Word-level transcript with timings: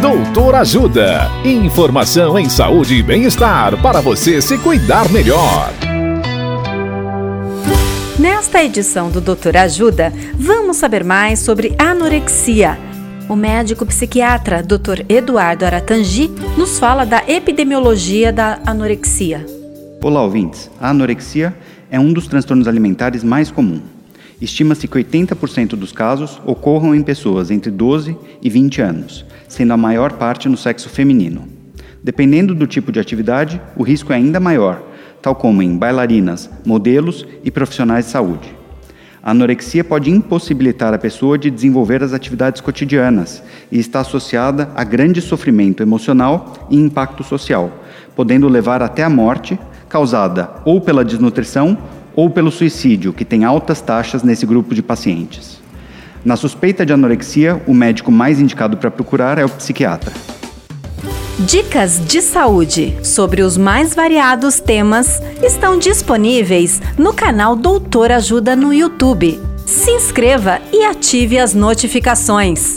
Doutor 0.00 0.54
Ajuda. 0.56 1.30
Informação 1.42 2.38
em 2.38 2.50
saúde 2.50 2.96
e 2.96 3.02
bem-estar 3.02 3.80
para 3.80 4.02
você 4.02 4.42
se 4.42 4.58
cuidar 4.58 5.10
melhor. 5.10 5.72
Nesta 8.18 8.62
edição 8.62 9.10
do 9.10 9.22
Doutor 9.22 9.56
Ajuda, 9.56 10.12
vamos 10.34 10.76
saber 10.76 11.02
mais 11.02 11.38
sobre 11.38 11.74
anorexia. 11.78 12.78
O 13.26 13.34
médico 13.34 13.86
psiquiatra 13.86 14.62
Dr. 14.62 15.00
Eduardo 15.08 15.64
Aratangi 15.64 16.30
nos 16.58 16.78
fala 16.78 17.06
da 17.06 17.24
epidemiologia 17.26 18.30
da 18.30 18.60
anorexia. 18.66 19.46
Olá, 20.02 20.22
ouvintes. 20.22 20.70
A 20.78 20.90
anorexia 20.90 21.56
é 21.90 21.98
um 21.98 22.12
dos 22.12 22.26
transtornos 22.26 22.68
alimentares 22.68 23.24
mais 23.24 23.50
comuns. 23.50 23.95
Estima-se 24.40 24.86
que 24.86 24.98
80% 24.98 25.70
dos 25.70 25.92
casos 25.92 26.40
ocorram 26.44 26.94
em 26.94 27.02
pessoas 27.02 27.50
entre 27.50 27.70
12 27.70 28.16
e 28.42 28.50
20 28.50 28.82
anos, 28.82 29.24
sendo 29.48 29.72
a 29.72 29.76
maior 29.76 30.12
parte 30.12 30.48
no 30.48 30.56
sexo 30.58 30.90
feminino. 30.90 31.48
Dependendo 32.02 32.54
do 32.54 32.66
tipo 32.66 32.92
de 32.92 33.00
atividade, 33.00 33.60
o 33.74 33.82
risco 33.82 34.12
é 34.12 34.16
ainda 34.16 34.38
maior, 34.38 34.82
tal 35.22 35.34
como 35.34 35.62
em 35.62 35.76
bailarinas, 35.76 36.50
modelos 36.64 37.26
e 37.42 37.50
profissionais 37.50 38.04
de 38.04 38.10
saúde. 38.10 38.54
A 39.22 39.32
anorexia 39.32 39.82
pode 39.82 40.10
impossibilitar 40.10 40.94
a 40.94 40.98
pessoa 40.98 41.36
de 41.36 41.50
desenvolver 41.50 42.00
as 42.04 42.12
atividades 42.12 42.60
cotidianas 42.60 43.42
e 43.72 43.78
está 43.78 44.00
associada 44.00 44.70
a 44.76 44.84
grande 44.84 45.20
sofrimento 45.20 45.82
emocional 45.82 46.68
e 46.70 46.76
impacto 46.76 47.24
social, 47.24 47.72
podendo 48.14 48.48
levar 48.48 48.82
até 48.82 49.02
a 49.02 49.10
morte, 49.10 49.58
causada 49.88 50.50
ou 50.64 50.80
pela 50.80 51.04
desnutrição 51.04 51.76
ou 52.16 52.30
pelo 52.30 52.50
suicídio, 52.50 53.12
que 53.12 53.24
tem 53.24 53.44
altas 53.44 53.80
taxas 53.80 54.22
nesse 54.22 54.46
grupo 54.46 54.74
de 54.74 54.82
pacientes. 54.82 55.60
Na 56.24 56.34
suspeita 56.34 56.84
de 56.84 56.92
anorexia, 56.92 57.62
o 57.66 57.74
médico 57.74 58.10
mais 58.10 58.40
indicado 58.40 58.76
para 58.76 58.90
procurar 58.90 59.38
é 59.38 59.44
o 59.44 59.48
psiquiatra. 59.48 60.12
Dicas 61.38 62.00
de 62.04 62.22
saúde 62.22 62.96
sobre 63.04 63.42
os 63.42 63.58
mais 63.58 63.94
variados 63.94 64.58
temas 64.58 65.20
estão 65.42 65.78
disponíveis 65.78 66.80
no 66.96 67.12
canal 67.12 67.54
Doutor 67.54 68.10
Ajuda 68.10 68.56
no 68.56 68.72
YouTube. 68.72 69.38
Se 69.66 69.90
inscreva 69.90 70.60
e 70.72 70.82
ative 70.84 71.38
as 71.38 71.52
notificações. 71.52 72.76